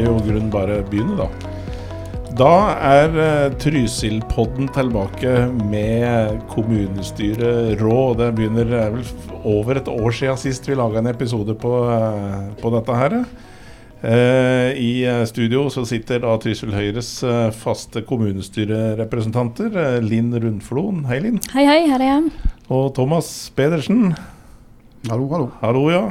[0.00, 1.28] vi jo grunn bare begynne, da.
[2.40, 2.52] Da
[2.88, 5.32] er uh, Trysil-podden tilbake
[5.68, 8.20] med kommunestyreråd.
[8.20, 9.04] Det begynner er vel
[9.44, 13.18] over et år siden sist vi laga en episode på, uh, på dette her.
[14.00, 17.12] Uh, I studio så sitter da Trysil Høyres
[17.60, 20.00] faste kommunestyrerepresentanter.
[20.06, 21.04] Linn Rundfloen.
[21.10, 21.42] Hei, Linn.
[21.52, 21.80] Hei, hei.
[21.90, 22.52] Her er jeg.
[22.72, 24.14] Og Thomas Pedersen.
[25.10, 25.50] Hallo, hallo.
[25.60, 26.06] Hallo, ja.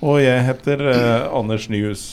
[0.00, 0.86] Og jeg heter
[1.34, 2.06] Anders Nyhus.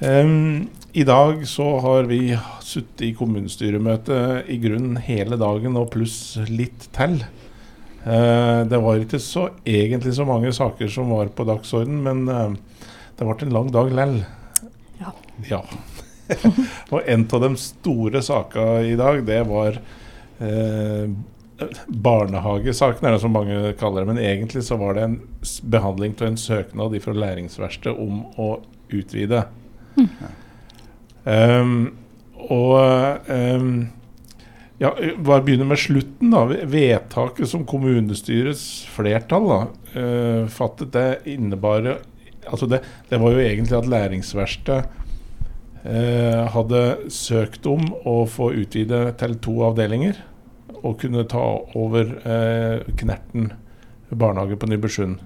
[0.00, 6.36] Um, I dag så har vi sittet i kommunestyremøte i grunnen hele dagen og pluss
[6.50, 7.22] litt til.
[8.04, 12.52] Uh, det var ikke så egentlig så mange saker som var på dagsorden, men uh,
[13.16, 14.18] det ble en lang dag lell.
[15.00, 15.16] Ja.
[15.48, 15.64] ja.
[16.92, 21.04] og en av de store sakene i dag, det var uh,
[21.88, 24.12] barnehagesaken, er det som mange kaller det.
[24.12, 25.20] Men egentlig så var det en
[25.64, 28.58] behandling av en søknad fra Læringsverkstedet om å
[28.92, 29.46] utvide.
[29.96, 30.08] Mm.
[31.26, 31.76] Um,
[32.46, 33.70] og um,
[34.78, 36.30] ja, bare begynne med slutten.
[36.34, 39.58] da, Vedtaket som kommunestyrets flertall da,
[39.96, 41.96] uh, fattet, det innebar
[42.46, 44.86] altså det, det, var jo egentlig at Læringsverkstedet
[45.82, 50.20] uh, hadde søkt om å få utvide til to avdelinger.
[50.82, 51.42] Og kunne ta
[51.74, 53.50] over uh, Knerten
[54.14, 55.18] barnehage på Nybergsund.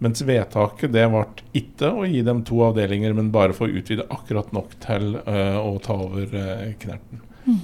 [0.00, 1.26] Mens vedtaket det ble
[1.60, 5.74] ikke å gi dem to avdelinger, men bare få utvide akkurat nok til uh, å
[5.84, 7.20] ta over uh, Knerten.
[7.44, 7.58] Mm.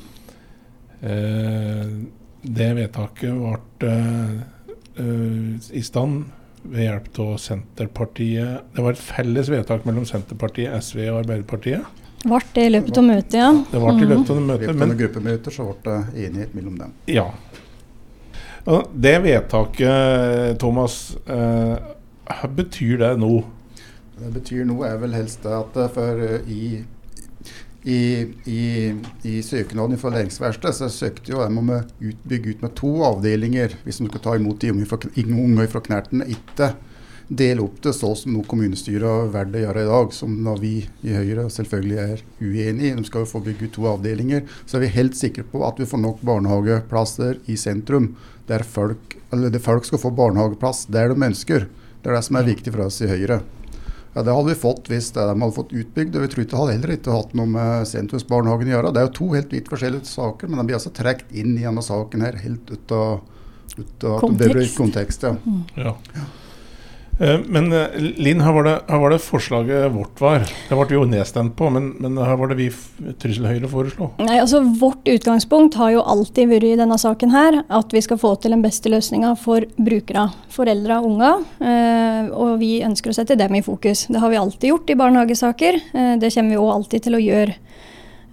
[1.00, 1.94] Uh,
[2.46, 3.40] det vedtaket
[3.80, 3.94] ble
[5.76, 6.28] i stand
[6.72, 12.04] ved hjelp av Senterpartiet Det var et felles vedtak mellom Senterpartiet, SV og Arbeiderpartiet.
[12.22, 13.50] Ble det i løpet av møtet, ja?
[13.72, 14.72] Det ble i løpet av møtet.
[14.78, 16.94] Men I gruppemøter så ble det enighet mellom dem.
[17.12, 17.26] Ja.
[18.92, 20.96] Det vedtaket, Thomas
[22.26, 23.32] hva betyr det nå?
[24.16, 26.80] Det betyr noe er vel helst det at for i,
[27.84, 28.00] i,
[28.48, 28.62] i,
[29.28, 31.82] i søknaden for Læringsverkstedet så søkte jo de om å
[32.26, 35.84] bygge ut med to avdelinger hvis de skal ta imot de unge fra, unge fra
[35.84, 36.24] Knerten.
[36.26, 36.72] Ikke
[37.28, 40.74] dele opp det så som kommunestyret har valgt å gjøre i dag, som da vi
[41.02, 42.94] i Høyre selvfølgelig er uenig i.
[42.98, 44.44] De skal jo få bygge ut to avdelinger.
[44.64, 48.14] Så er vi helt sikre på at vi får nok barnehageplasser i sentrum,
[48.46, 51.66] der folk, eller folk skal få barnehageplass der de ønsker.
[52.06, 53.40] Det er det som er viktig for oss i Høyre.
[54.14, 56.14] Ja, Det hadde vi fått hvis de hadde fått utbygd.
[56.14, 58.92] og Vi tror ikke det hadde heller ikke hatt noe med sentrumsbarnehagen å gjøre.
[58.94, 61.64] Det er jo to helt vidt forskjellige saker, men de blir altså trukket inn i
[61.66, 63.26] denne saken her helt ut av,
[63.74, 64.76] ut av kontekst.
[64.78, 65.34] kontekst ja.
[65.42, 65.64] Mm.
[65.82, 65.96] ja.
[67.18, 70.44] Eh, men eh, Linn, her her var, det, forslaget vårt var.
[70.44, 72.68] Det ble vi jo nedstemt på, men, men her var det vi
[73.20, 74.10] Trysil Høyre foreslo.
[74.20, 78.20] Nei, altså Vårt utgangspunkt har jo alltid vært i denne saken her at vi skal
[78.20, 81.46] få til den beste løsninga for brukere, foreldre og unger.
[81.60, 84.06] Eh, og vi ønsker å sette dem i fokus.
[84.10, 85.80] Det har vi alltid gjort i barnehagesaker.
[85.96, 87.62] Eh, det kommer vi òg alltid til å gjøre.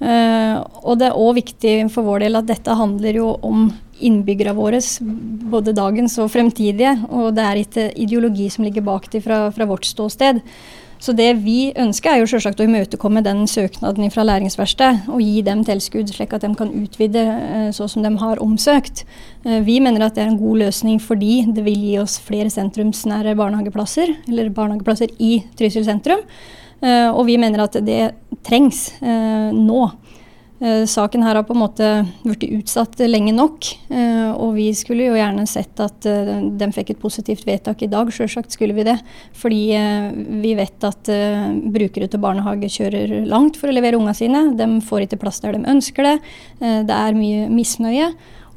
[0.04, 3.70] Og det er òg viktig for vår del at dette handler jo om
[4.04, 4.80] innbyggerne våre,
[5.54, 6.96] både dagens og fremtidige.
[7.10, 10.42] Og det er ikke ideologi som ligger bak det fra, fra, vårt ståsted.
[11.04, 15.42] Så det vi ønsker er jo selvsagt å imøtekomme den søknaden fra Læringsverkstedet og gi
[15.44, 19.04] dem tilskudd, slik at de kan utvide eh, så som de har omsøkt.
[19.44, 22.54] Eh, vi mener at det er en god løsning fordi det vil gi oss flere
[22.54, 26.24] sentrumsnære barnehageplasser, eller barnehageplasser i Trysil sentrum.
[26.80, 28.14] Eh, og vi mener at det
[28.48, 29.84] trengs nå.
[30.62, 31.88] Eh, saken her har på en måte
[32.24, 33.68] blitt utsatt lenge nok.
[33.90, 37.90] Eh, og vi skulle jo gjerne sett at eh, de fikk et positivt vedtak i
[37.92, 38.12] dag.
[38.14, 38.96] Sjølsagt skulle vi det.
[39.40, 39.64] Fordi
[40.44, 41.10] vi vet at
[41.74, 44.46] brukere til barnehage kjører langt for å levere ungene sine.
[44.60, 46.16] De får ikke plass der de ønsker det.
[46.60, 48.14] Det er mye misnøye.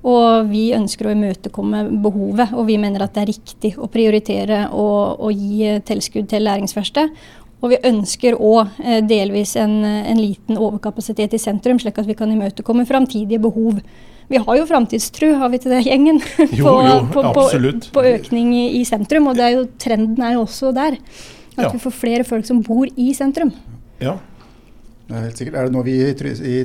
[0.06, 4.66] Og vi ønsker å imøtekomme behovet, og vi mener at det er riktig å prioritere
[4.70, 7.16] og, gi tilskudd til læringsverksted.
[7.64, 12.16] Og vi ønsker òg eh, delvis en, en, liten overkapasitet i sentrum, slik at vi
[12.18, 13.80] kan imøtekomme framtidige behov.
[14.28, 16.20] Vi har jo framtidstru, har vi til det, gjengen?
[16.58, 17.24] Jo, på, jo, på.
[17.32, 17.46] På,
[17.96, 19.30] på økning i, i, sentrum.
[19.30, 20.98] Og er jo, trenden er jo også der.
[21.56, 21.72] At ja.
[21.72, 23.54] vi får flere folk som bor i sentrum.
[24.02, 24.18] Ja,
[25.06, 25.54] Helt sikkert.
[25.54, 26.14] Er det noe vi i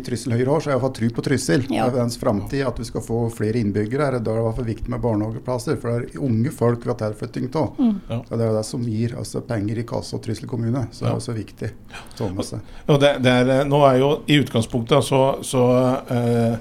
[0.02, 1.66] Tryssel Høyre har, så har jeg iallfall tro på Tryssel.
[1.70, 1.86] Ja.
[1.86, 4.08] Det er dens framtid at vi skal få flere innbyggere.
[4.08, 4.18] her.
[4.18, 5.78] Da er det i hvert fall viktig med barnehageplasser.
[5.82, 7.78] For det er unge folk vi har tilflytting av.
[7.78, 7.92] Mm.
[8.10, 8.20] Ja.
[8.32, 10.88] Det er det som gir altså, penger i kassa og Tryssel kommune.
[10.90, 11.70] Så det er også viktig
[12.18, 12.72] seg.
[12.88, 15.66] Ja, det, det er, nå er jo I utgangspunktet så, så
[16.10, 16.56] eh,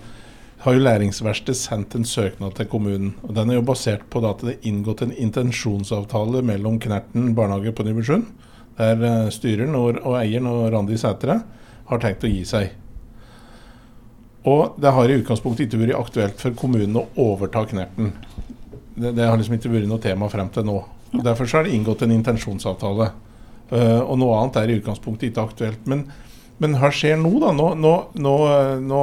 [0.60, 3.14] har jo Læringsverkstedet sendt en søknad til kommunen.
[3.24, 7.72] og Den er jo basert på at det er inngått en intensjonsavtale mellom Knerten barnehage
[7.72, 8.28] på Nybergsund,
[8.76, 11.38] der eh, styreren og, og eieren og Randi Sætre
[11.90, 12.70] har tenkt å gi seg.
[14.48, 18.14] Og det har i utgangspunktet ikke vært aktuelt for kommunen å overta Knerten.
[18.94, 20.78] Det, det, har liksom ikke vært noe tema frem til nå.
[21.10, 23.10] Og derfor er det inngått en intensjonsavtale.
[23.70, 25.84] Uh, og noe annet er i utgangspunktet ikke aktuelt.
[25.90, 26.06] Men,
[26.62, 27.52] men hva skjer nå, da?
[27.56, 28.34] Nå, nå, nå,
[28.86, 29.02] nå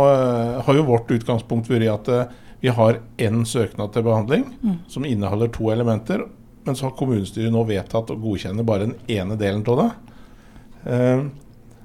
[0.66, 4.78] har jo vårt utgangspunkt vært at uh, vi har én søknad til behandling mm.
[4.90, 6.26] som inneholder to elementer.
[6.66, 9.90] Men så har kommunestyret nå vedtatt å godkjenne bare den ene delen av det.
[10.88, 11.28] Uh,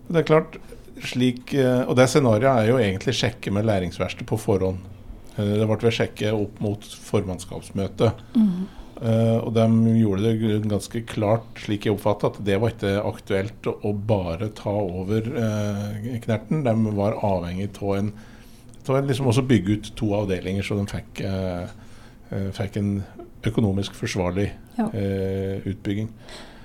[0.08, 0.56] det er klart,
[1.00, 1.54] slik,
[1.86, 4.78] og det scenarioet er jo egentlig sjekke med læringsverkstedet på forhånd.
[5.36, 8.22] Det ble ved sjekke opp mot formannskapsmøtet.
[8.36, 8.66] Mm.
[9.02, 9.64] Uh, og de
[9.98, 14.74] gjorde det ganske klart, slik jeg oppfatta, at det var ikke aktuelt å bare ta
[14.78, 16.62] over uh, Knerten.
[16.62, 18.12] De var avhengig av en,
[18.86, 22.94] en liksom også bygge ut to avdelinger, så de fikk, uh, fikk en
[23.42, 26.06] økonomisk forsvarlig utbygging.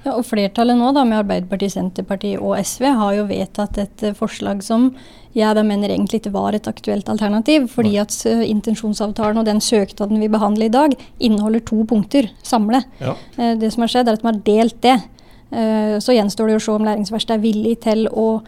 [0.05, 4.13] Ja, og Flertallet nå, da, med Arbeiderpartiet, Senterpartiet og SV, har jo vedtatt et uh,
[4.17, 4.91] forslag som
[5.37, 7.67] jeg da mener egentlig ikke var et aktuelt alternativ.
[7.73, 12.87] Fordi at uh, intensjonsavtalen og den søknaden vi behandler i dag, inneholder to punkter samlet.
[13.01, 13.17] Ja.
[13.39, 14.97] Uh, det som har skjedd, er at man har delt det.
[16.03, 18.41] så gjenstår det å se om læringsverkstedet er villig til å,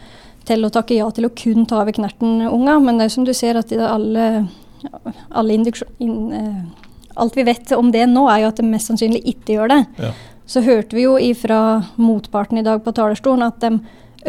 [0.43, 2.73] til å takke ja til å kun ta over Knerten-unga.
[2.83, 4.25] Men det er som du ser at alle,
[5.31, 5.63] alle in,
[7.19, 9.79] Alt vi vet om det nå, er jo at det mest sannsynlig ikke gjør det.
[9.99, 10.11] Ja.
[10.49, 13.75] Så hørte vi jo ifra motparten i dag på talerstolen at de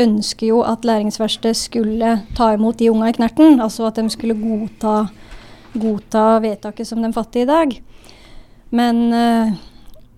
[0.01, 3.57] ønsker jo at læringsverkstedet skulle ta imot de unga i Knerten.
[3.61, 5.09] Altså at de skulle godta,
[5.73, 7.73] godta vedtaket som de fatter i dag.
[8.71, 9.55] Men, eh,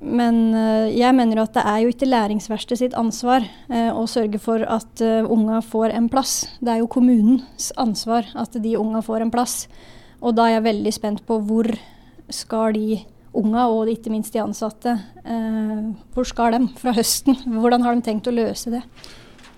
[0.00, 4.02] men, eh, jeg mener jo at det er jo ikke læringsverkstedet sitt ansvar eh, å
[4.10, 6.48] sørge for at unga får en plass.
[6.60, 9.68] Det er jo kommunens ansvar at de unga får en plass.
[10.20, 11.70] Og da er jeg veldig spent på hvor
[12.28, 13.04] skal de
[13.38, 14.94] unga og ikke minst de ansatte.
[15.24, 15.82] Eh,
[16.14, 17.38] hvor skal de fra høsten?
[17.48, 18.82] Hvordan har de tenkt å løse det?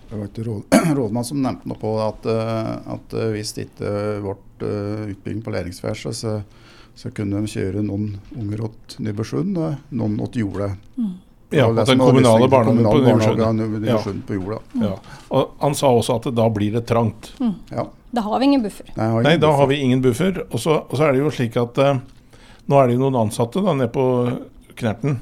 [0.09, 3.69] Det var ikke råd, rådmann som nevnte noe på at, eh, at eh, hvis det
[3.71, 3.93] ikke
[4.23, 6.39] eh, utbygging på Læringsverset, så,
[6.95, 10.75] så, kunne de kjøre noen unger til Nybergsund og noen til Jordet.
[10.95, 11.15] Mm.
[11.55, 14.61] Ja, at den kommunale barnehagen på Nybergsund på Jorda.
[14.75, 14.87] Mm.
[14.87, 14.95] Ja.
[15.35, 17.33] Og han sa også at da blir det trangt.
[17.39, 17.55] Mm.
[17.71, 17.89] Ja.
[18.15, 18.91] Da har vi ingen buffer.
[18.95, 19.59] Nei, ingen Nei da buffer.
[19.61, 20.43] har vi ingen buffer.
[20.51, 21.97] Og så, og så er det jo slik at uh,
[22.71, 24.05] nå er det jo noen ansatte da, nede på
[24.79, 25.19] Knerten,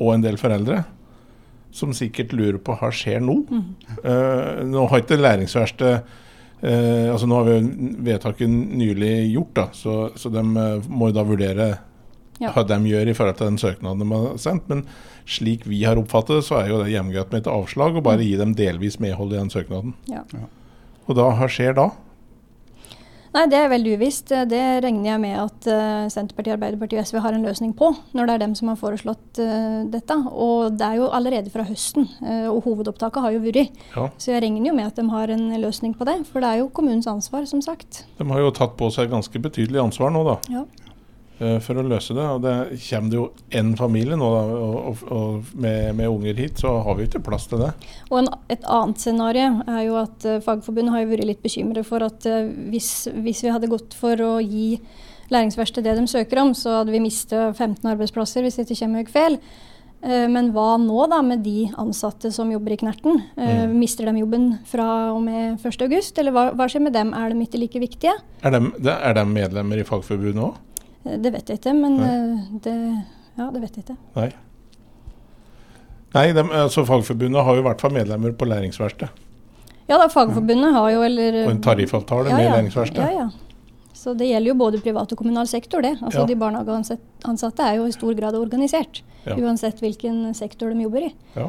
[0.00, 0.82] og en del foreldre,
[1.74, 3.40] som sikkert lurer på hva skjer nå.
[3.50, 3.64] Mm.
[4.04, 5.96] Uh, nå har ikke læringsverkstedet
[6.62, 7.56] uh, altså Nå har vi
[8.06, 11.68] vedtaket nylig gjort, da, så, så de uh, må da vurdere
[12.40, 12.52] ja.
[12.54, 14.70] hva de gjør i forhold til den søknaden de har sendt.
[14.70, 14.84] Men
[15.26, 18.22] slik vi har oppfattet det, så er jo det hjemmegreit med et avslag, og bare
[18.22, 18.26] mm.
[18.28, 19.96] gi dem delvis medhold i den søknaden.
[20.10, 20.24] Ja.
[21.04, 21.90] Og da, hva skjer da?
[23.34, 24.30] Nei, det er veldig uvisst.
[24.46, 28.28] Det regner jeg med at uh, Senterpartiet, Arbeiderpartiet og SV har en løsning på, når
[28.28, 30.18] det er dem som har foreslått uh, dette.
[30.30, 33.74] Og det er jo allerede fra høsten, uh, og hovedopptaket har jo vært.
[33.96, 34.06] Ja.
[34.22, 36.62] Så jeg regner jo med at de har en løsning på det, for det er
[36.62, 38.04] jo kommunens ansvar, som sagt.
[38.20, 40.38] De har jo tatt på seg ganske betydelig ansvar nå, da.
[40.54, 40.64] Ja.
[41.42, 42.24] Eh, for å løse det.
[42.24, 42.54] Og det
[42.84, 43.24] kommer det jo
[43.58, 47.48] én familie nå, da, og, og med, med, unger hit, så har vi ikke plass
[47.50, 47.72] til det.
[48.10, 51.86] Og en, Et annet scenario er jo at uh, Fagforbundet har jo vært litt bekymret
[51.88, 54.78] for at uh, hvis, hvis, vi hadde gått for å gi
[55.32, 59.10] læringsverkstedet det de søker om, så hadde vi mistet 15 arbeidsplasser hvis det ikke kommer
[59.10, 59.38] feil.
[60.04, 63.24] Uh, men hva nå da med de ansatte som jobber i Knerten?
[63.34, 63.74] Mm.
[63.80, 64.86] Mister de jobben fra
[65.16, 67.10] og med 1.8, eller hva, hva, skjer med dem?
[67.16, 68.14] Er de ikke like viktige?
[68.46, 70.62] Er de, er de medlemmer i Fagforbundet òg?
[71.04, 72.74] Eh, det vet jeg ikke, men eh, det,
[73.38, 73.98] ja, det vet jeg ikke.
[74.16, 74.30] Nei.
[76.14, 79.22] Nei, de, altså Fagforbundet har jo i hvert fall medlemmer på læringsverkstedet.
[79.90, 83.08] Ja da, Fagforbundet har jo eller Og en tariffavtale ja, med ja, læringsverkstedet.
[83.10, 83.94] Ja, ja.
[84.04, 85.94] Så det gjelder jo både privat og kommunal sektor, det.
[86.00, 86.28] Altså ja.
[86.28, 89.02] De barnehageansatte er jo i stor grad organisert.
[89.24, 89.36] Ja.
[89.40, 91.12] Uansett hvilken sektor de jobber i.
[91.36, 91.48] Ja.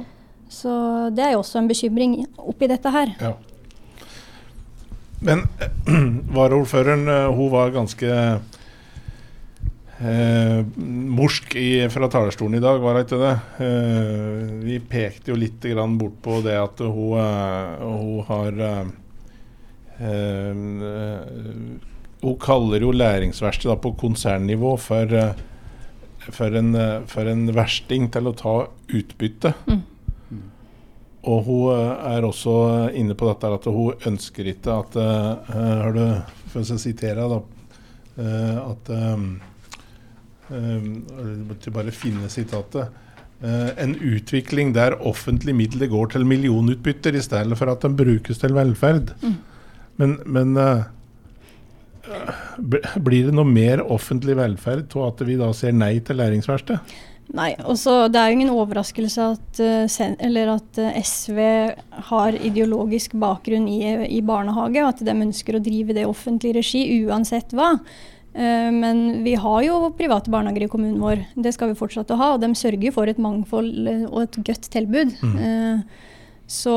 [0.52, 0.72] Så
[1.16, 3.12] det er jo også en bekymring oppi dette her.
[3.20, 3.34] Ja.
[5.26, 5.46] Men
[6.38, 8.20] varaordføreren, eh, hun var ganske
[9.98, 10.66] Eh,
[11.16, 13.36] morsk i, fra talerstolen i dag, var det ikke det?
[13.64, 15.64] Eh, vi pekte jo litt
[15.96, 18.86] bort på det at hun, eh, hun har eh,
[20.04, 20.54] eh,
[22.26, 25.08] Hun kaller jo læringsverkstedet på konsernnivå for,
[26.20, 26.74] for, en,
[27.08, 28.56] for, en, versting til å ta
[28.90, 29.54] utbytte.
[29.70, 29.84] Mm.
[31.30, 32.56] Og hun er også
[32.98, 36.02] inne på dette at hun ønsker ikke at Har du,
[36.50, 37.40] for å sitere, da,
[38.66, 38.92] at
[40.52, 43.02] uh, bare finne sitatet.
[43.44, 48.40] Uh, en utvikling der offentlige midler går til millionutbytter i stedet for at de brukes
[48.42, 49.12] til velferd.
[49.22, 49.36] Mm.
[50.02, 50.86] Men, men uh,
[53.02, 56.96] blir det noe mer offentlig velferd av at vi da ser nei til læringsverksted?
[57.34, 61.40] Nei, også, Det er jo ingen overraskelse at, at, SV
[62.12, 66.84] har ideologisk bakgrunn i, i barnehage, at de ønsker å drive det i offentlig regi
[67.08, 67.80] uansett hva.
[68.36, 71.24] Eh, men vi har jo private barnehager i kommunen vår.
[71.40, 72.34] Det skal vi fortsette å ha.
[72.36, 75.16] Og de sørger for et mangfold eh, og et godt tilbud.
[75.24, 75.86] Mm.
[76.46, 76.76] Så,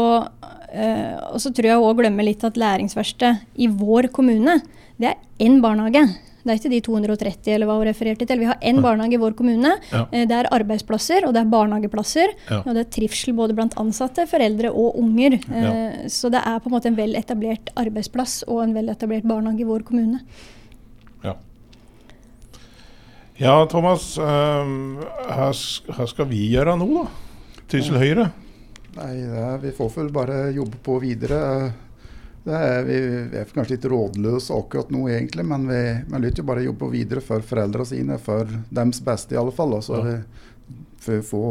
[0.72, 4.60] eh, og så tror jeg òg glemmer litt at læringsverkstedet i vår kommune,
[4.98, 6.06] det er én barnehage.
[6.38, 8.40] Det er ikke de 230 eller hva hun refererte til.
[8.40, 9.74] Vi har én barnehage i vår kommune.
[9.90, 10.06] Ja.
[10.08, 12.32] Det er arbeidsplasser og det er barnehageplasser.
[12.48, 12.62] Ja.
[12.62, 15.36] Og det er trivsel både blant ansatte, foreldre og unger.
[15.50, 15.74] Ja.
[16.08, 19.66] Så det er på en måte en vel etablert arbeidsplass og en vel etablert barnehage
[19.66, 20.22] i vår kommune.
[23.38, 23.54] Ja.
[23.70, 24.16] Thomas.
[24.18, 27.08] ehm, hva, s- skal vi gjøre nå, da?
[27.68, 28.30] Trysil Høyre?
[28.96, 31.72] Nei, det er, vi får vel bare jobbe på videre.
[32.48, 32.96] Det er, vi,
[33.36, 37.44] er kanskje litt rådløse akkurat nå, egentlig, men vi, vi lytter bare jobbe videre for
[37.44, 39.74] foreldrene sine, for deres beste i alle fall.
[39.78, 40.20] Altså, Ja.
[40.98, 41.42] For å få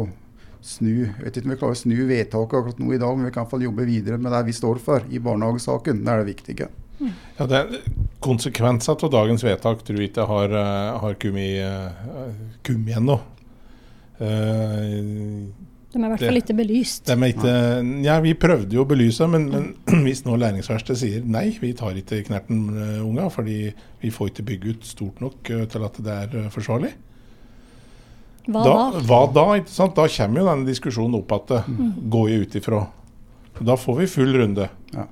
[0.62, 3.24] snu Jeg vet ikke om vi klarer å snu vedtaket akkurat nå i dag, men
[3.26, 6.02] vi kan i hvert fall jobbe videre med det vi står for i barnehagesaken.
[6.04, 6.68] Det er det viktige.
[7.00, 7.82] Ja, det er
[8.20, 11.92] Konsekvenser av dagens vedtak tror jeg ikke har, eh, har kommet
[12.66, 13.20] kommet ennå.
[14.18, 15.46] Eh,
[15.88, 17.04] De er i hvert fall ikke belyst.
[17.06, 17.52] de er ikke,
[18.04, 19.68] ja, vi prøvde jo å belyse, men, men
[20.04, 22.64] hvis nå læringsverkstedet sier nei, vi tar ikke knerten
[23.06, 23.70] unga, fordi
[24.02, 26.92] vi får ikke bygge ut stort nok eh, til at det er eh, forsvarlig.
[28.48, 29.00] Hva da, da?
[29.06, 29.46] hva da?
[29.60, 29.94] ikke sant?
[29.96, 31.88] Da kommer jo denne diskusjonen opp det Mm.
[32.10, 32.82] går jeg ut ifra.
[33.60, 34.68] Da får vi full runde.
[34.94, 35.04] Ja.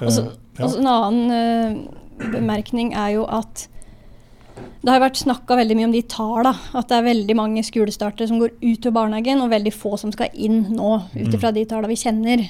[0.00, 0.30] Eh, Og så-
[0.60, 0.64] ja.
[0.66, 3.66] Og så en annen uh, bemerkning er jo at
[4.80, 6.54] det har vært snakka veldig mye om de tallene.
[6.76, 10.12] At det er veldig mange skolestartere som går ut av barnehagen, og veldig få som
[10.14, 11.34] skal inn nå, ut Mm.
[11.36, 12.44] ifra de tallene vi kjenner.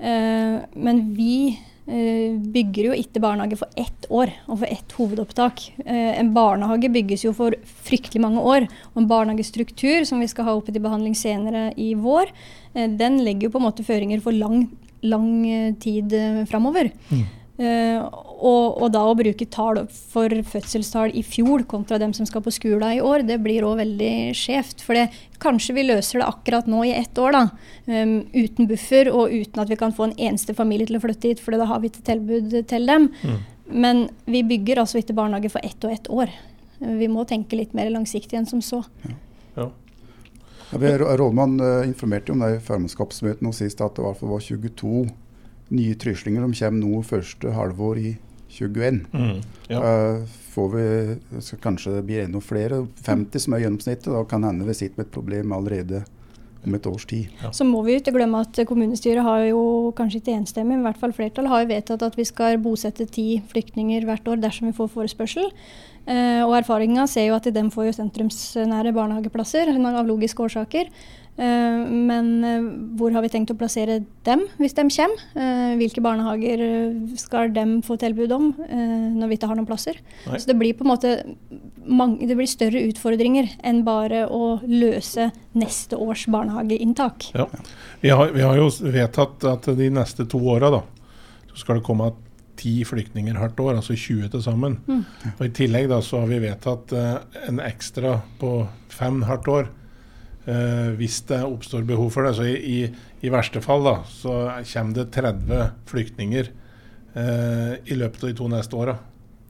[0.00, 5.62] Uh, men vi uh, bygger jo ikke barnehage for ett år og for ett hovedopptak.
[5.86, 7.54] Uh, en barnehage bygges jo for
[7.86, 8.66] fryktelig mange år.
[8.94, 12.30] Og en barnehagestruktur, som vi skal ha oppe til behandling senere i vår,
[12.74, 14.68] den legger jo på en måte føringer for lang,
[15.02, 16.14] lang tid
[16.46, 16.92] framover.
[17.10, 17.24] Mm.
[17.60, 18.00] Eh,
[18.40, 22.52] og, og da å bruke tall for fødselstall i fjor kontra dem som skal på
[22.56, 24.80] skolen i år, det blir òg veldig skjevt.
[24.86, 25.10] For det,
[25.42, 27.42] kanskje vi løser det akkurat nå i ett år, da.
[27.90, 31.34] um, uten buffer og uten at vi kan få en eneste familie til å flytte
[31.34, 33.10] hit, for da har vi ikke tilbud til dem.
[33.20, 33.40] Mm.
[33.70, 36.32] Men vi bygger altså ikke barnehage for ett og ett år.
[36.80, 38.80] Vi må tenke litt mer langsiktig enn som så.
[39.04, 39.18] Ja.
[39.60, 39.68] Ja,
[40.80, 45.10] ja Rådmann eh, informerte jo om det i formannskapsmøtet nå sist at det var 22
[45.74, 48.14] nye tryslinger som kommer nå første halvår i
[48.50, 49.04] 2021.
[49.12, 49.42] Mm.
[49.70, 49.80] Ja.
[49.80, 50.86] uh, får vi,
[51.46, 54.10] skal kanskje det blir enda flere, 50 som er gjennomsnittet.
[54.10, 56.02] Da kan hende vi sitter med et problem allerede
[56.66, 57.30] om et års tid.
[57.56, 61.00] Så må vi ikke glemme at kommunestyret har jo kanskje ikke enstemmig, men i hvert
[61.00, 64.76] fall flertall har jo vedtatt at vi skal bosette ti flyktninger hvert år dersom vi
[64.76, 65.48] får forespørsel.
[66.10, 70.92] Eh, og erfaringa ser jo at de får jo sentrumsnære barnehageplasser av logiske årsaker.
[71.40, 72.68] Eh, men eh,
[73.00, 75.22] hvor har vi tenkt å plassere dem hvis de kommer?
[75.40, 79.96] Eh, hvilke barnehager eh, skal de få tilbud om når vi ikke har noen plasser?
[80.26, 80.40] Nei.
[80.40, 81.14] Så det blir på en måte
[81.86, 87.30] mange, det blir større utfordringer enn bare å løse neste års barnehageinntak.
[87.34, 87.48] Ja.
[88.02, 90.82] Vi, har, vi har jo vedtatt at de neste to åra
[91.56, 92.12] skal det komme
[92.60, 94.76] ti flyktninger hvert år, altså 20 til sammen.
[94.86, 95.02] Mm.
[95.32, 96.92] Og I tillegg da, så har vi vedtatt
[97.48, 98.52] en ekstra på
[98.92, 99.70] fem hvert år.
[100.50, 102.34] Eh, hvis det oppstår behov for det.
[102.38, 102.80] Så i, i,
[103.26, 104.34] i verste fall da, så
[104.72, 106.50] kommer det 30 flyktninger
[107.14, 108.98] eh, i løpet av de to neste åra.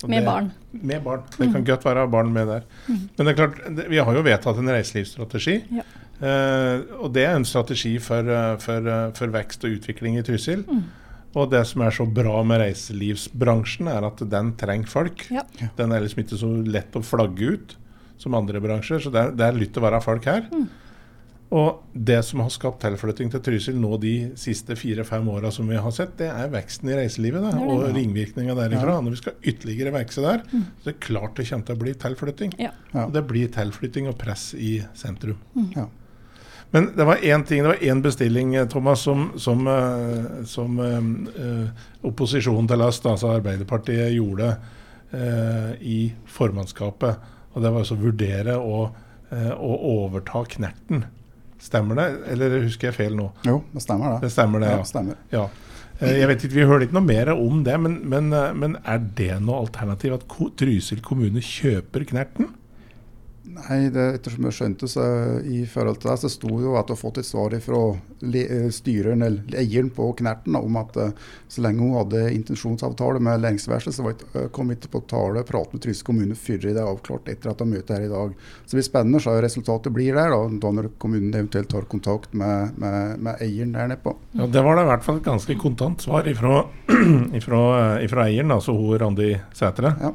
[0.06, 0.52] Med det- barn.
[0.72, 1.24] Med barn.
[1.36, 2.62] Det kan godt være barn med der.
[2.86, 5.58] Men det er klart, det, vi har jo vedtatt en reiselivsstrategi.
[5.76, 5.84] Ja.
[6.20, 10.22] Eh, og det er en strategi for, eh, for, eh, for vekst og utvikling i
[10.24, 10.64] Trysil.
[10.68, 10.82] Mm.
[11.36, 15.26] Og det som er så bra med reiselivsbransjen, er at den trenger folk.
[15.30, 15.44] Ja.
[15.76, 17.76] Den er liksom ikke så lett å flagge ut
[18.20, 20.42] som andre bransjer, så det er, det er lytt å være folk her.
[20.52, 20.66] Mm.
[21.50, 25.74] Og det som har skapt tilflytting til Trysil nå de siste fire-fem åra som vi
[25.82, 28.92] har sett, det er veksten i reiselivet da, og ringvirkninga derifra.
[28.94, 29.00] Ja.
[29.02, 30.62] Når vi skal ytterligere vokse der, Mm.
[30.82, 32.54] så er det klart det kommer til å bli tilflytting.
[32.60, 32.70] Ja.
[33.04, 35.38] Og det blir tilflytting og press i sentrum.
[35.74, 35.88] Ja.
[36.72, 40.78] Men det var én ting, det var én bestilling, eh, Thomas, som, som, eh, som
[40.78, 41.68] eh, eh,
[42.04, 44.56] opposisjonen til oss, altså Arbeiderpartiet, gjorde
[45.12, 47.16] eh, i formannskapet.
[47.56, 48.84] Og det var altså å vurdere å,
[49.32, 51.04] eh, å overta Knerten.
[51.60, 53.26] Stemmer det, eller husker jeg feil nå?
[53.46, 54.20] Jo, det stemmer det.
[54.24, 54.86] Det stemmer det, Ja, ja.
[54.88, 55.18] stemmer.
[55.34, 55.48] ja.
[56.00, 58.76] Eh, Jeg vet ikke, Vi hører ikke noe mer om det, men, men, eh, men
[58.88, 60.24] er det noe alternativ at
[60.56, 62.48] Trysil kommune kjøper Knerten?
[63.50, 65.04] Nei, det, ettersom jeg skjønte, så
[65.42, 68.68] i forhold til det, så sto jo at du har fått et svar fra eh,
[68.74, 71.10] styreren, eller eieren på Knerten om at eh,
[71.50, 75.48] så lenge hun hadde intensjonsavtale med Læringsverkstedet, så ikke, eh, kom ikke på tale å
[75.48, 78.38] prate med Trysil kommune før det er avklart etter at de møter her i dag.
[78.62, 82.36] Så det blir spennende så resultatet blir der, da, da når kommunen eventuelt tar kontakt
[82.36, 84.14] med, med, med eieren der nede på.
[84.38, 86.64] Ja, Det var da i hvert fall et ganske kontant svar ifra,
[87.40, 87.62] ifra,
[88.06, 89.96] ifra eieren, altså hun Randi Sætre.
[89.98, 90.14] Ja.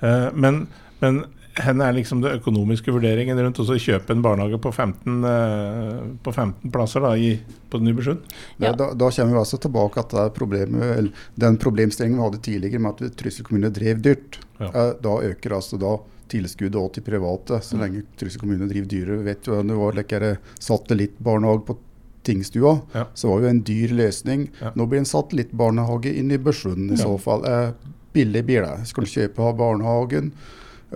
[0.00, 0.66] Eh, men,
[1.00, 1.24] men
[1.64, 6.32] Hvor er liksom det økonomiske vurderingen rundt å kjøpe en barnehage på 15, eh, på
[6.34, 7.34] 15 plasser da, i,
[7.70, 8.22] på Nybergsund?
[8.58, 8.72] Ja.
[8.72, 13.18] Da, da, kommer vi altså tilbake til problemet, den problemstillingen vi hadde tidligere med at
[13.20, 14.40] Trysil kommune drev dyrt.
[14.60, 14.70] Ja.
[14.70, 15.96] Eh, da øker altså da
[16.30, 17.84] tilskuddet til private, så mm.
[17.84, 19.22] lenge Trysil kommune driver dyrere.
[19.26, 21.78] Vet du, det var like satellittbarnehage på
[22.22, 23.06] Tingstua, ja.
[23.14, 24.50] så var jo en dyr løsning.
[24.60, 24.74] Ja.
[24.76, 27.46] Nå blir en satellittbarnehage inne i Nybergsund i så fall.
[27.48, 27.70] Eh,
[28.12, 28.88] billig blir det.
[28.90, 30.32] Skal du kjøpe av barnehagen,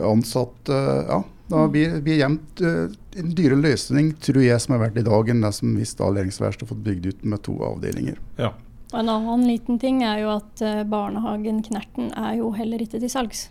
[0.01, 1.23] ansatte Ja,
[1.53, 5.31] da blir det jevnt uh, en dyrere løsning, tror jeg, som er verdt i dag,
[5.31, 8.17] enn det som hvis da har fått bygd ut med to avdelinger.
[8.41, 8.55] Ja.
[8.93, 13.03] Og En annen liten ting er jo at uh, barnehagen Knerten er jo heller ikke
[13.03, 13.49] til salgs.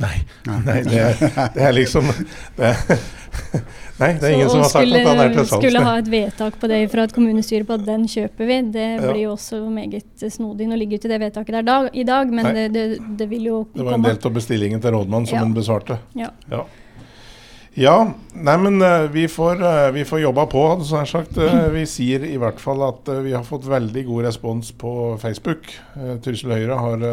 [0.00, 0.16] Nei,
[0.64, 1.18] nei det, er,
[1.54, 2.06] det, er, liksom
[2.56, 3.00] det er,
[4.00, 5.52] Nei, det er ingen som har sagt skulle, at han er til salgs.
[5.60, 8.86] Skulle ha et vedtak på det fra et kommunestyre på at den kjøper vi, det
[8.86, 9.02] ja.
[9.04, 10.70] blir jo også meget snodig.
[10.70, 12.84] Nå ligger jo ikke det vedtaket der dag, i dag, men det, det,
[13.20, 13.82] det, vil jo komme.
[13.82, 15.44] Det var en del av bestillingen til rådmannen som ja.
[15.44, 16.00] hun besvarte.
[16.16, 16.32] Ja.
[16.48, 16.64] ja.
[17.78, 21.38] Ja, nei, men uh, vi, får, uh, vi får jobba på, sånn sagt.
[21.38, 25.70] Uh, vi sier i hvert fall at vi har fått veldig god respons på Facebook.
[26.24, 27.06] Trysil Høyre har,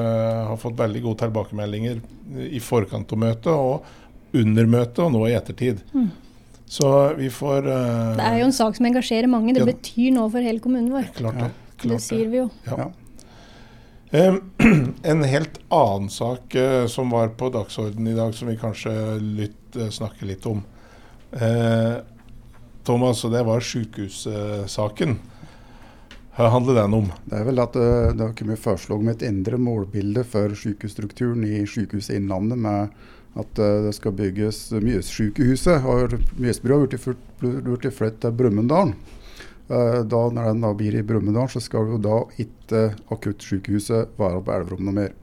[0.50, 2.02] har, fått veldig gode tilbakemeldinger
[2.50, 5.84] i forkant av møtet og under møtet, og nå i ettertid.
[5.94, 6.10] Mm.
[6.68, 9.54] Så vi får Det er jo en sak som engasjerer mange.
[9.56, 9.70] Det ja.
[9.70, 11.12] betyr noe for hele kommunen vår.
[11.16, 11.52] Klart det.
[11.78, 12.50] Klart det sier vi jo.
[12.68, 12.90] Ja.
[15.04, 19.90] En helt annen sak uh, som var på dagsordenen i dag, som vi kanskje uh,
[19.90, 20.64] snakker litt om.
[22.88, 25.18] Thomas, det var sykehussaken.
[26.38, 27.10] Hva handler den om?
[27.28, 31.66] Det er vel at det har kommet forslag om et indre målbilde for sykehusstrukturen i
[31.68, 32.58] Sykehuset Innlandet.
[32.64, 32.96] med
[33.36, 35.84] at det skal bygges Mjøssykehuset.
[36.40, 38.96] Mjøsbrua har blitt flyttet til Brumunddal.
[39.68, 44.44] Uh, da, når den da blir i Brumunddal, så skal jo da ikke akuttsykehuset være
[44.44, 45.16] på Elverum noe mer.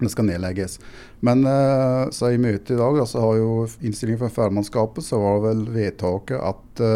[0.00, 0.78] Det skal nedlegges.
[1.22, 5.38] Men uh, så i møtet i dag, så har jo innstillingen fra formannskapet, så var
[5.38, 6.86] det vel vedtaket at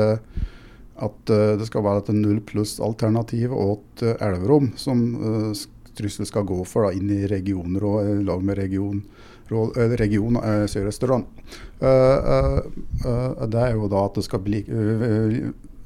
[0.96, 5.02] at det skal være et null pluss-alternativ uh, Elverum, som
[5.96, 9.02] Trysil skal gå for da, inn i regioner i lag med region
[9.50, 11.22] Eh, region eh, Sør-Østerdal.
[11.78, 12.60] Eh,
[13.46, 14.64] det er jo da at det skal bli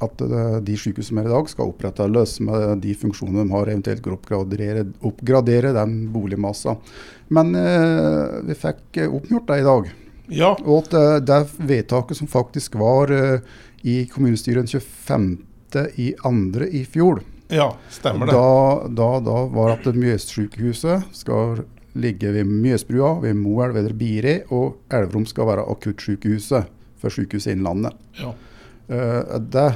[0.04, 0.22] at
[0.66, 4.84] de sykehusene som er i dag, skal opprettholdes med de funksjonene de har, eventuelt oppgradere,
[5.06, 6.76] oppgradere den boligmassa.
[7.34, 9.90] Men eh, vi fikk oppgjort det i dag.
[10.30, 10.54] Ja.
[10.64, 13.44] Og at det, det vedtaket som faktisk var eh,
[13.82, 15.28] i kommunestyret den 25.
[16.02, 18.32] i andre i fjor, ja, stemmer det.
[18.32, 21.64] Da, da, da var at Mjøssykehuset skal
[21.98, 27.96] ligge ved Mjøsbrua, ved Moelv eller Biri, og Elverum skal være akuttsykehuset for Sykehuset Innlandet.
[28.20, 28.34] Ja.
[28.90, 29.66] Uh, det,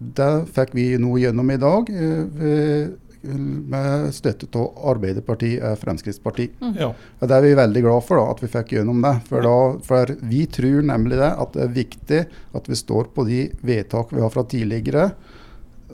[0.00, 1.90] det, fikk vi nå gjennom i dag.
[1.92, 6.54] Uh, med støtte av Arbeiderpartiet og Fremskrittspartiet.
[6.62, 6.72] Mm.
[6.78, 6.88] Ja.
[7.20, 9.12] Det er vi veldig glad for, da, at vi fikk gjennom det.
[9.28, 12.22] For, da, for, vi tror nemlig det, at det er viktig
[12.56, 15.10] at vi står på de vedtak vi har fra tidligere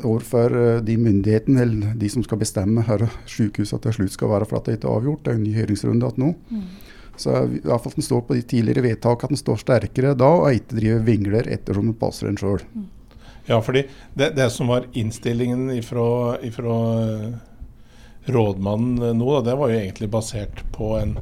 [0.05, 4.49] overfor eh, de myndighetene eller de som skal bestemme hvor sykehuset til slutt skal være
[4.49, 5.23] for at det ikke er avgjort.
[5.25, 6.33] Det er en ny høringsrunde nå.
[6.51, 6.67] Mm.
[7.17, 10.13] Så i hvert fall at en står på de tidligere vedtakene, at en står sterkere
[10.21, 12.61] da, og ikke driver vingler ettersom det passer en sjøl.
[12.75, 12.91] Mm.
[13.47, 17.35] Ja, fordi det, det, som var innstillingen ifra, ifra eh,
[18.27, 21.17] rådmannen nå, da, det var jo egentlig basert på en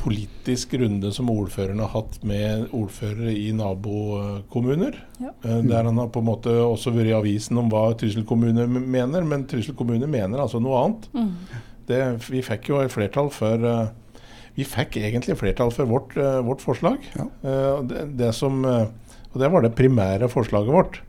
[0.00, 4.96] politisk runde som ordføreren har hatt med ordførere i nabokommuner.
[5.20, 5.32] Ja.
[5.44, 8.64] Eh, der han har på en måte også vært i avisen om hva Trysil kommune
[8.66, 11.10] mener, men Trysil kommune mener altså noe annet.
[11.12, 11.34] Mm.
[11.90, 13.90] Det, vi fikk jo et flertall for eh,
[14.56, 17.04] Vi fikk egentlig flertall for vårt, eh, vårt forslag.
[17.14, 17.28] Ja.
[17.86, 21.00] Det, det som, og det var det primære forslaget vårt.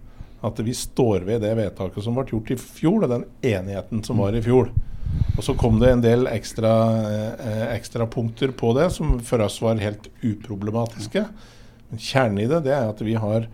[0.42, 4.22] At vi står ved det vedtaket som ble gjort i fjor, og den enigheten som
[4.22, 4.72] var i fjor.
[5.38, 6.72] Og så kom det en del ekstra,
[7.38, 11.26] eh, ekstra, punkter på det som for oss var helt uproblematiske.
[11.90, 13.48] Men kjernen i det, det er at vi har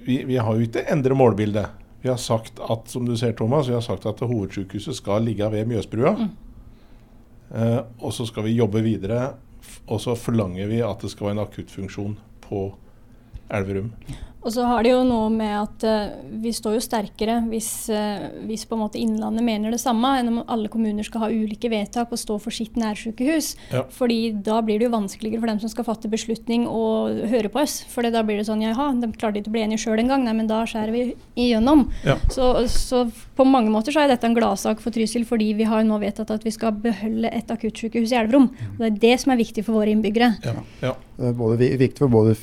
[0.00, 1.66] vi, vi har jo ikke endret målbildet.
[2.00, 5.50] Vi har sagt at som du ser Thomas, vi har sagt at hovedsykehuset skal ligge
[5.52, 6.14] ved Mjøsbrua.
[6.16, 6.30] Mm.
[7.50, 9.34] Eh, og så skal vi jobbe videre,
[9.86, 12.64] og så forlanger vi at det skal være en akuttfunksjon på
[13.50, 13.92] Elverum.
[14.40, 18.30] Og så har det jo noe med at uh, vi står jo sterkere hvis, uh,
[18.48, 21.68] hvis, på en måte Innlandet mener det samme, enn om alle kommuner skal ha ulike
[21.72, 23.52] vedtak og stå for sitt nærsykehus.
[23.74, 23.84] Ja.
[23.92, 26.84] Fordi da blir det jo vanskeligere for dem som skal fatte beslutning å
[27.30, 27.80] høre på oss.
[27.92, 30.36] For da blir det sånn jaha, de klarte ikke å bli enige sjøl engang, nei,
[30.40, 31.04] men da skjærer vi
[31.36, 31.86] igjennom.
[32.08, 32.16] Ja.
[32.32, 33.04] Så, så,
[33.40, 36.32] på mange måter så er dette en gladsak for Trysil, fordi vi har nå vedtatt
[36.34, 38.50] at vi skal beholde et akuttsykehus i Elverum.
[38.76, 40.34] Og det er det som er viktig for våre innbyggere.
[40.44, 40.54] Ja.
[40.84, 40.92] Ja.
[41.20, 42.34] Det er både, viktig for både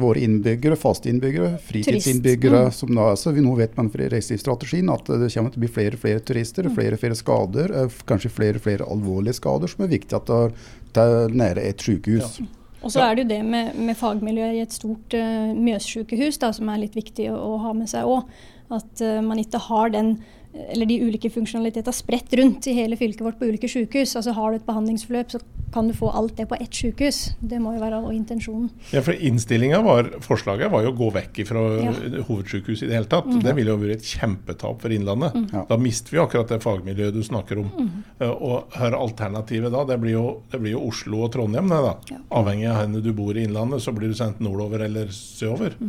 [0.00, 2.62] våre innbyggere, faste innbyggere, fritidsinnbyggere.
[2.68, 2.72] Mm.
[2.76, 5.72] som da, altså, vi Nå vet man fra reiselivsstrategien at det kommer til å bli
[5.72, 6.76] flere og flere turister, mm.
[6.78, 7.76] flere og flere skader.
[7.82, 11.84] Eh, kanskje flere og flere alvorlige skader, som er viktig at det er nære et
[11.84, 12.40] sykehus.
[12.40, 12.50] Ja.
[12.82, 16.70] Og så er det jo det med, med fagmiljøet i et stort uh, Mjøssykehus som
[16.72, 18.30] er litt viktig å, å ha med seg òg.
[18.74, 20.16] At uh, man ikke har den
[20.52, 24.16] eller de ulike funksjonalitetene spredt rundt i hele fylket vårt på ulike sykehus.
[24.18, 25.40] Altså Har du et behandlingsforløp, så
[25.72, 27.20] kan du få alt det på ett sykehus.
[27.40, 28.68] Det må jo være intensjonen.
[28.92, 31.94] Ja, for innstillinga var, Forslaget var jo å gå vekk fra ja.
[32.28, 33.30] hovedsykehuset i det hele tatt.
[33.30, 33.40] Mm.
[33.46, 35.38] Det ville jo vært et kjempetap for Innlandet.
[35.38, 35.64] Mm.
[35.70, 37.72] Da mister vi akkurat det fagmiljøet du snakker om.
[37.72, 37.90] Mm.
[38.34, 41.72] Og her alternativet da, det blir, jo, det blir jo Oslo og Trondheim.
[41.72, 41.96] Det, da.
[42.12, 42.22] Ja.
[42.42, 45.80] Avhengig av hvor du bor i Innlandet, så blir du sendt nordover eller sørover.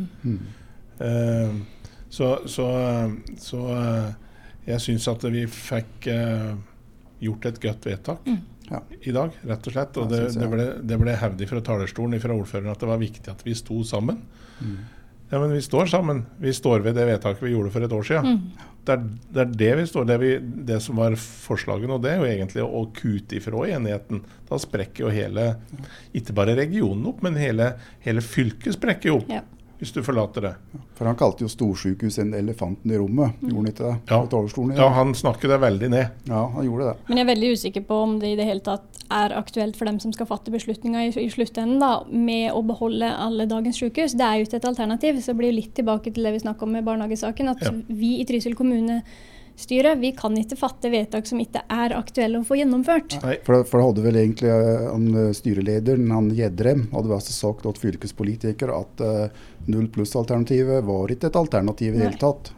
[1.04, 1.64] Uh,
[2.14, 2.68] så, så,
[3.42, 4.12] så uh,
[4.68, 6.54] jeg syns at vi fikk eh,
[7.24, 8.42] gjort et godt vedtak mm.
[8.70, 8.82] ja.
[9.02, 10.02] i dag, rett og slett.
[10.02, 13.32] Og det, det, ble, det ble hevdet fra talerstolen fra ordføreren at det var viktig
[13.32, 14.22] at vi sto sammen.
[14.60, 14.78] Mm.
[15.34, 16.26] Ja, men vi står sammen.
[16.38, 18.38] Vi står ved det vedtaket vi gjorde for et år siden.
[18.38, 18.70] Mm.
[18.84, 20.32] Det, er, det, er, det vi står det, vi,
[20.70, 24.22] det som var forslaget nå, det er jo egentlig å kute ifra enigheten.
[24.50, 25.48] Da sprekker jo hele,
[26.16, 27.74] ikke bare regionen opp, men hele,
[28.06, 29.34] hele fylket sprekker jo opp.
[29.34, 29.44] Ja
[29.84, 30.54] hvis du forlater det.
[30.96, 33.50] For han kalte jo storsykehus en elefanten i rommet, mm.
[33.50, 33.96] gjorde han ikke det?
[34.14, 34.76] Ja.
[34.78, 36.22] ja, han snakket det veldig ned.
[36.30, 36.94] Ja, han gjorde det.
[37.10, 39.90] Men jeg er veldig usikker på om det i det hele tatt er aktuelt for
[39.90, 44.16] dem som skal fatte beslutninga i, i sluttenden, da, med å beholde alle dagens sykehus.
[44.20, 45.20] Det er jo ikke et alternativ.
[45.20, 47.76] Så det blir litt tilbake til det vi snakka om med barnehagesaken, at ja.
[47.92, 49.02] vi i Trysil kommune
[49.60, 50.00] styret.
[50.02, 53.18] Vi kan ikke fatte vedtak som ikke er aktuelle å få gjennomført.
[53.24, 57.22] Nei, for, for det hadde vel egentlig uh, han, eh, styrelederen, han Gjedrem, hadde vel
[57.26, 62.54] sagt til fylkespolitiker at uh, null pluss-alternativet var ikke et alternativ i det hele tatt.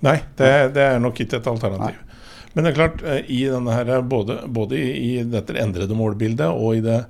[0.00, 1.98] Nei, det, det, er nok ikke et alternativ.
[1.98, 2.06] Nei.
[2.54, 6.80] Men det er klart, i denne her, både, både i, i dette endrede målbildet og
[6.80, 7.04] i det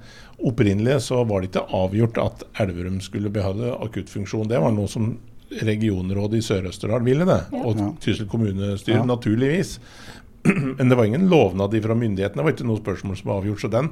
[0.44, 4.50] opprinnelige, så var det ikke avgjort at Elverum skulle beholde akuttfunksjon.
[4.50, 5.14] Det var noe som
[5.50, 9.78] regionrådet i Sør-Østerdal ville det, og Trysil kommunestyre, naturligvis.
[10.78, 13.64] Men det var ingen lovnad fra myndighetene, det var ikke noe spørsmål som var avgjort.
[13.64, 13.90] Så den,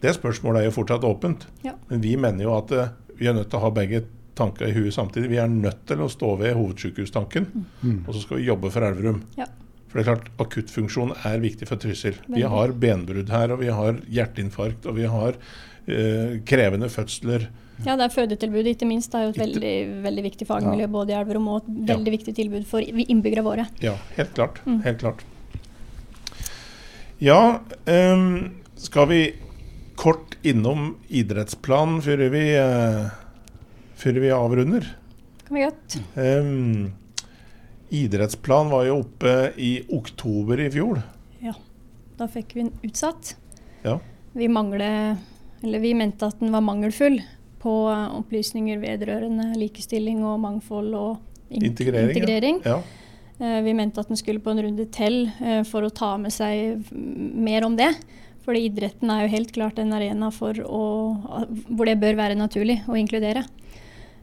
[0.00, 1.46] det spørsmålet er jo fortsatt åpent.
[1.66, 1.74] Ja.
[1.90, 4.04] Men vi mener jo at uh, vi er nødt til å ha begge
[4.38, 5.32] tanker i huet samtidig.
[5.34, 7.50] Vi er nødt til å stå ved hovedsykehustanken,
[7.82, 7.98] mm.
[8.06, 9.24] og så skal vi jobbe for Elverum.
[9.36, 9.50] Ja.
[9.90, 12.20] For det er klart, Akuttfunksjon er viktig for Trysil.
[12.30, 15.38] Vi har benbrudd her, og vi har hjerteinfarkt, og vi har
[16.46, 17.48] krevende fødsler.
[17.86, 19.12] Ja, det er fødetilbudet ikke minst.
[19.12, 20.92] Det er jo et veldig, veldig viktig fagmiljø ja.
[20.92, 22.16] både i Elverum og et veldig ja.
[22.18, 23.66] viktig tilbud for innbyggerne våre.
[23.84, 24.60] Ja, helt klart.
[24.66, 24.80] Mm.
[24.84, 25.24] Helt klart.
[27.20, 28.26] Ja, um,
[28.80, 29.20] skal vi
[30.00, 33.08] kort innom idrettsplanen før vi, uh,
[34.00, 34.86] før vi avrunder?
[35.46, 35.98] Kan vi godt.
[36.16, 36.92] Um,
[37.90, 41.02] idrettsplan var jo oppe i oktober i fjor.
[41.44, 41.56] Ja.
[42.20, 43.34] Da fikk vi den utsatt.
[43.84, 43.96] Ja.
[44.36, 45.16] Vi mangler
[45.62, 47.20] Eller vi mente at den var mangelfull
[47.60, 47.74] på
[48.16, 51.18] opplysninger vedrørende likestilling og mangfold og
[51.50, 52.16] in integrering.
[52.16, 52.62] integrering.
[52.64, 52.78] Ja.
[53.40, 53.60] Ja.
[53.64, 56.90] Vi mente at den skulle på en runde til eh, for å ta med seg
[56.92, 57.90] mer om det.
[58.44, 60.84] Fordi idretten er jo helt klart en arena å,
[61.68, 63.44] hvor det bør være naturlig å inkludere.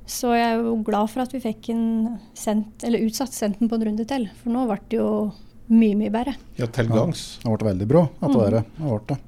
[0.07, 1.69] Så jeg er jo glad for at vi fikk
[2.37, 4.29] sendt, utsatt sendt den på en runde til.
[4.41, 5.09] For nå ble det jo
[5.67, 6.33] mye, mye bedre.
[6.57, 7.25] Ja, til gangs.
[7.43, 8.37] Ja, det ble veldig bra at det, mm.
[8.37, 9.19] det ble det.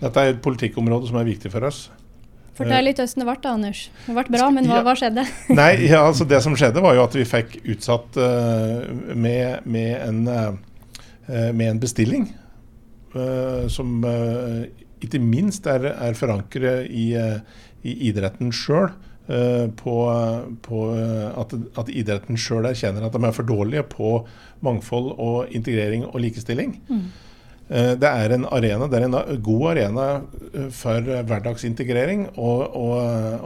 [0.00, 1.88] Dette er et politikkområde som er viktig for oss.
[2.60, 3.82] Fortell litt hvordan det ble, da, Anders.
[4.04, 5.24] Det ble bra, men hva, hva skjedde?
[5.60, 8.84] Nei, ja, altså Det som skjedde, var jo at vi fikk utsatt uh,
[9.14, 12.28] med, med, en, uh, med, en, bestilling.
[13.14, 14.04] Uh, som
[15.00, 18.92] ikke minst er, er forankret i, i idretten sjøl.
[19.78, 19.92] På,
[20.64, 20.78] på,
[21.38, 24.08] at, at idretten sjøl erkjenner at de er for dårlige på
[24.66, 26.72] mangfold og integrering og likestilling.
[26.88, 27.04] Mm.
[27.70, 30.06] Eh, det er en arena, det er en god arena
[30.48, 32.24] eh, for hverdagsintegrering.
[32.34, 32.96] Og, og,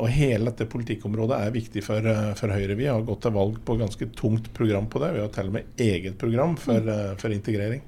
[0.00, 2.78] og hele dette politikkområdet er viktig for, eh, for, Høyre.
[2.78, 5.12] Vi har gått til valg på ganske tungt program på det.
[5.18, 7.20] Vi har til og med eget program for, mm.
[7.20, 7.84] for integrering.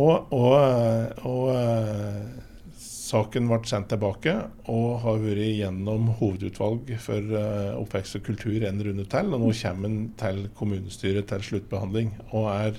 [0.00, 1.40] Og, og,
[2.80, 4.36] saken ble sendt tilbake
[4.70, 7.32] og har vært gjennom hovedutvalg for
[7.80, 9.34] oppvekst og kultur en runde til.
[9.34, 12.14] Og nå kommer den til kommunestyret til sluttbehandling.
[12.30, 12.78] og er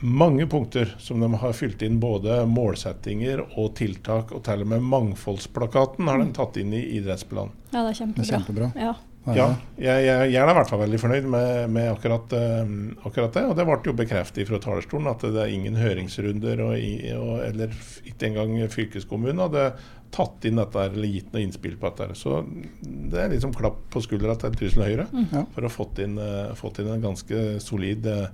[0.00, 4.34] mange punkter som de har fylt inn både målsettinger og tiltak.
[4.34, 6.36] Og til og med mangfoldsplakaten har de mm.
[6.36, 7.54] tatt inn i idrettsplanen.
[7.70, 8.22] Ja, det er kjempebra.
[8.22, 8.70] Det er kjempebra.
[8.80, 8.94] Ja.
[9.32, 9.46] Ja,
[9.80, 12.72] jeg, jeg, jeg, er i hvert fall veldig fornøyd med, med akkurat, uh,
[13.08, 13.44] akkurat, det.
[13.48, 16.74] Og det ble jo bekreftet fra talerstolen at det er ingen høringsrunder, og,
[17.16, 17.72] og, eller
[18.04, 19.70] ikke engang fylkeskommunen hadde
[20.14, 22.18] tatt inn dette eller gitt noe innspill på dette.
[22.20, 22.42] Så
[22.84, 25.24] det er liksom klapp på skuldra til Trysil Høyre mm.
[25.32, 28.28] for å ha fått uh, fått inn en ganske solid uh,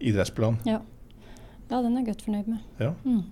[0.00, 0.56] idrettsplan.
[0.64, 0.80] Ja.
[1.70, 2.58] Ja, den er jeg godt fornøyd med.
[2.80, 2.92] Ja.
[3.04, 3.22] Mm.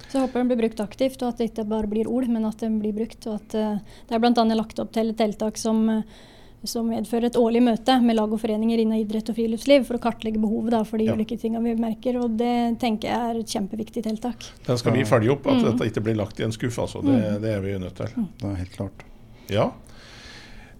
[0.00, 2.44] Så jeg håper den blir brukt aktivt, og at det ikke bare blir ord, men
[2.48, 3.26] at den blir brukt.
[3.26, 4.44] Og at uh, det er bl.a.
[4.54, 6.02] lagt opp til et tiltak som, uh,
[6.64, 10.02] som medfører et årlig møte med lag og foreninger innen idrett og friluftsliv for å
[10.06, 11.14] kartlegge behovet da, for de Ja.
[11.18, 12.16] ulike tingene vi merker.
[12.22, 14.46] Og det tenker jeg er et kjempeviktig tiltak.
[14.66, 15.64] Den skal vi følge opp, at Mm.
[15.70, 16.78] dette ikke blir lagt i en skuff.
[16.78, 17.02] Altså.
[17.04, 18.06] Det, det er vi jo nødt til.
[18.40, 19.04] Det er helt klart.
[19.50, 19.70] Ja.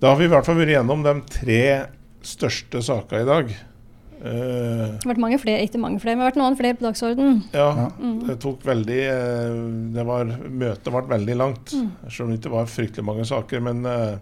[0.00, 1.86] Da har vi i hvert fall vært gjennom de tre
[2.22, 3.52] største sakene i dag.
[4.20, 6.76] Eh, Det har vært mange flere, ikke mange flere, men det har vært noen flere
[6.76, 7.38] på dagsordenen.
[7.56, 7.70] ja.
[8.00, 8.18] Mm.
[8.26, 9.54] det tok veldig eh,
[9.96, 11.72] det var, Møtet ble veldig langt.
[11.72, 11.88] Mm.
[12.08, 13.60] Selv om det ikke var fryktelig mange saker.
[13.64, 14.18] Men eh,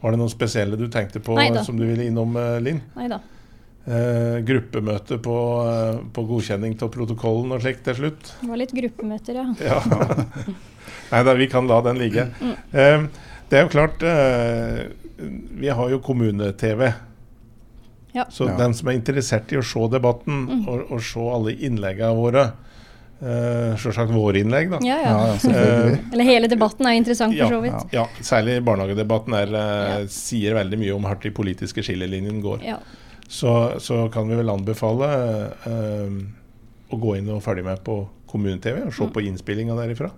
[0.00, 1.64] var det noen spesielle du tenkte på Neida.
[1.64, 2.80] som du ville innom, Linn?
[2.96, 3.20] Nei da.
[3.84, 5.36] Eh, gruppemøte på,
[6.16, 8.30] på godkjenning av protokollen og slikt til slutt.
[8.40, 9.46] Det var litt gruppemøter, ja.
[9.60, 9.80] Ja.
[11.12, 12.24] Nei da, vi kan la den ligge.
[12.40, 12.54] Mm.
[12.72, 13.04] Eh,
[13.50, 14.86] det er jo klart eh,
[15.60, 16.88] Vi har jo kommune-TV.
[18.14, 18.24] Ja.
[18.30, 18.56] Så Ja.
[18.56, 20.68] den som er interessert i å se debatten Mm.
[20.68, 22.52] og, og se alle innleggene våre
[23.24, 24.78] Uh, Selvsagt våre innlegg, da.
[24.84, 25.26] Ja, Ja, ja.
[25.28, 26.12] ja, selvfølgelig.
[26.12, 27.92] Eller hele debatten er interessant Ja, for så vidt.
[27.94, 30.06] Ja, Særlig barnehagedebatten er, uh, Ja.
[30.10, 32.64] sier veldig mye om hvor de politiske skillelinjene går.
[32.66, 32.76] Ja.
[33.28, 35.08] Så, så kan vi vel anbefale
[35.64, 36.20] uh,
[36.92, 39.12] å gå inn og følge med på kommune-TV og se Mm.
[39.14, 40.10] på innspillinga derifra.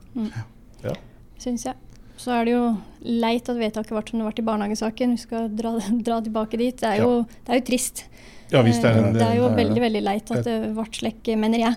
[1.38, 1.74] syns jeg.
[2.16, 2.62] Så er det jo
[3.04, 5.12] leit at vedtaket ble som det ble i barnehagesaken.
[5.16, 5.74] Vi skal dra,
[6.08, 6.78] dra tilbake dit.
[6.80, 8.04] Det er jo, det er jo trist.
[8.52, 10.44] Ja, hvis det er Eh, en det er jo det er veldig veldig leit at
[10.46, 11.76] det ble slik, mener jeg.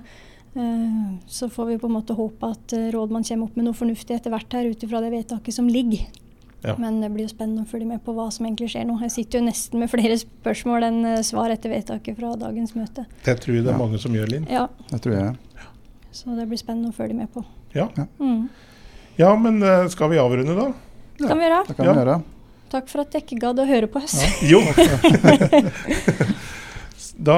[0.55, 3.77] Eh, Så får vi på en måte håpe at rådmann rådmannen kommer opp med noe
[3.77, 6.05] fornuftig etter hvert her, ut ifra det vedtaket som ligger.
[6.63, 6.75] Ja.
[6.77, 8.97] Men det blir jo spennende å følge med på hva som egentlig skjer nå.
[9.05, 13.05] Jeg sitter jo nesten med flere spørsmål enn eh, svar etter vedtaket fra dagens møte.
[13.23, 13.83] Det tror jeg det er Ja.
[13.83, 14.47] mange som gjør, Linn.
[14.51, 15.37] Ja, Det tror jeg.
[16.11, 17.45] så det blir spennende å følge med på.
[17.73, 17.87] Ja.
[18.19, 18.49] Mm.
[19.19, 20.69] Ja, men eh, skal vi avrunde, da?
[21.19, 21.61] Ja, kan vi gjøre.
[21.67, 21.93] Det kan Ja.
[21.93, 22.19] vi gjøre.
[22.69, 24.19] Takk for at jeg ikke gadd å høre på oss.
[24.45, 24.59] Jo.
[27.19, 27.35] Da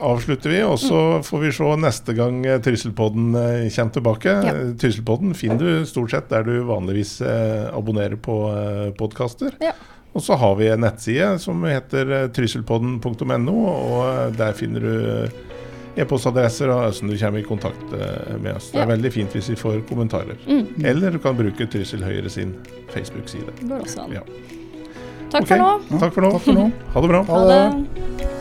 [0.00, 4.32] avslutter vi, og så får vi se neste gang eh, Trysselpodden eh, kommer tilbake.
[4.46, 4.54] Ja.
[4.56, 9.58] Eh, Trysselpodden finner du stort sett der du vanligvis eh, abonnerer på eh, podkaster.
[9.60, 9.74] Ja.
[10.16, 14.94] Og så har vi en nettside som heter eh, trysselpodden.no, og eh, der finner du
[15.26, 15.59] eh,
[15.96, 18.70] e-postadresser og hvordan du kommer i kontakt eh, med oss.
[18.70, 18.92] Det er Ja.
[18.94, 20.36] veldig fint hvis vi får kommentarer.
[20.46, 20.84] Mm.
[20.84, 22.54] Eller du kan bruke Trysil Høyre sin
[22.94, 23.46] Facebook-side.
[23.60, 24.12] Det går også an.
[24.12, 24.20] Ja.
[25.30, 25.56] Takk okay.
[25.56, 25.70] for nå.
[25.90, 26.30] Ja, Takk for nå.
[26.30, 26.70] Takk for nå.
[26.94, 27.22] Ha det bra.
[27.22, 28.39] Ha det.